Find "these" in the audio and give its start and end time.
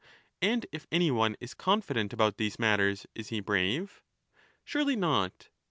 2.37-2.57